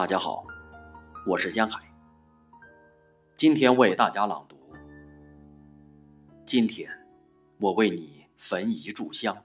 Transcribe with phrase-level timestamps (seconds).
[0.00, 0.46] 大家好，
[1.26, 1.78] 我是江海。
[3.36, 4.56] 今天为大家朗读。
[6.46, 6.90] 今天，
[7.58, 9.44] 我为你焚一炷香。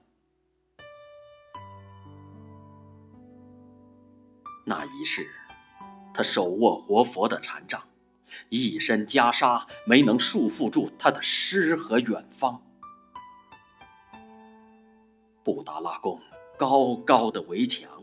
[4.65, 5.27] 那一世，
[6.13, 7.83] 他手握活佛的禅杖，
[8.47, 12.63] 一身袈裟没能束缚住他的诗和远方。
[15.43, 16.21] 布达拉宫
[16.57, 17.94] 高高的围墙。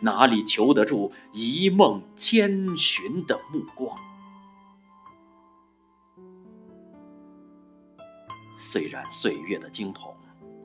[0.00, 3.96] 哪里求得住一梦千寻的目光？
[8.58, 10.14] 虽然岁月的惊童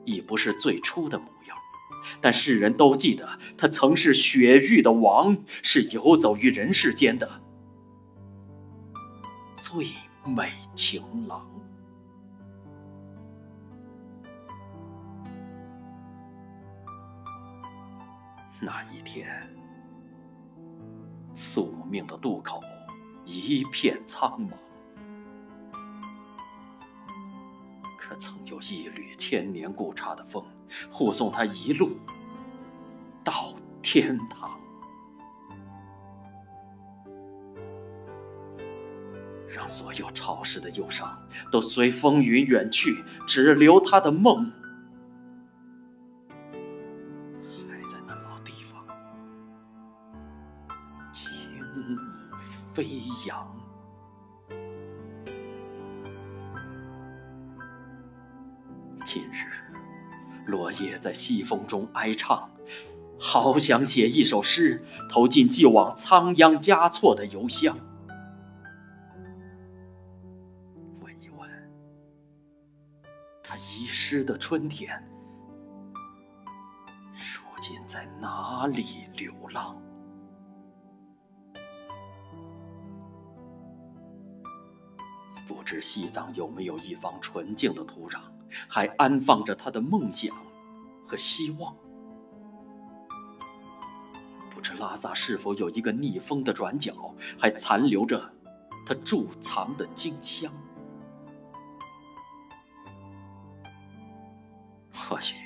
[0.04, 1.56] 已不是最初的模样，
[2.20, 7.40] 但世人都记得他曾是雪域的王，是游走于人世间的
[9.56, 9.88] 最
[10.24, 11.48] 美情郎。
[18.60, 19.48] 那一天，
[21.34, 22.62] 宿命的渡口
[23.24, 24.52] 一片苍茫，
[27.98, 30.42] 可曾有一缕千年固刹的风，
[30.90, 31.90] 护送他一路
[33.22, 34.58] 到天堂？
[39.48, 41.16] 让所有潮湿的忧伤
[41.52, 44.52] 都随风云远去，只留他的梦。
[48.14, 48.84] 老地方
[51.12, 51.30] 轻
[51.76, 51.96] 舞
[52.74, 52.84] 飞
[53.26, 53.56] 扬。
[59.04, 59.44] 今日，
[60.46, 62.50] 落叶在西风中哀唱，
[63.20, 67.78] 好想写一首诗，投进寄往仓央嘉措的邮箱。
[71.00, 71.48] 问一问，
[73.44, 75.08] 他遗失的春天，
[77.56, 79.80] 如今在哪里流浪？
[85.46, 88.20] 不知西藏有没有一方纯净的土壤，
[88.68, 90.36] 还安放着他的梦想
[91.06, 91.74] 和希望？
[94.50, 98.30] 不知拉萨是否有一个逆风的转角，还残留着
[98.84, 100.52] 他贮藏的经香？
[104.92, 105.36] 或许，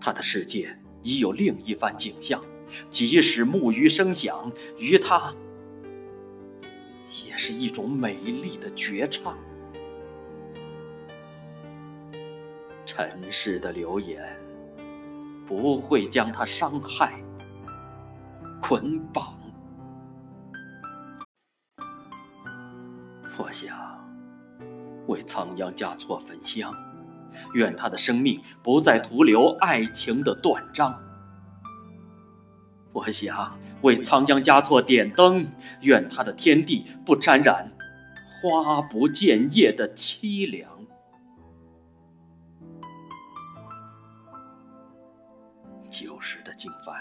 [0.00, 2.42] 他的世界已有另一番景象，
[2.90, 5.32] 即使木鱼声响，于他。
[7.24, 9.38] 也是一种美丽的绝唱。
[12.84, 14.36] 尘世的流言
[15.46, 17.22] 不会将他伤害、
[18.60, 19.38] 捆绑。
[23.36, 23.76] 我想
[25.06, 26.72] 为仓央嘉措焚香，
[27.54, 31.00] 愿他的生命不再徒留爱情的断章。
[32.92, 35.46] 我想为仓央嘉措点灯，
[35.80, 37.72] 愿他的天地不沾染
[38.30, 40.70] 花不见叶的凄凉。
[45.90, 46.92] 旧时的经幡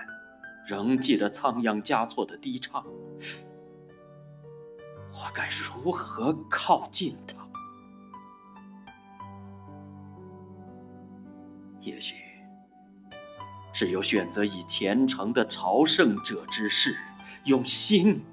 [0.67, 2.83] 仍记得仓央嘉措的低唱，
[5.11, 7.42] 我该如何靠近他？
[11.83, 12.15] 也许。
[13.73, 16.95] 只有选择以虔诚的朝圣者之势，
[17.45, 18.23] 用心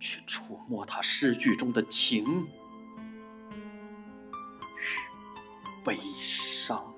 [0.00, 2.46] 去触摸他诗句中的情与
[5.84, 6.92] 悲伤。